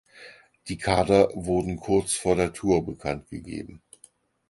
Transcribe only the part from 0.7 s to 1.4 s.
Kader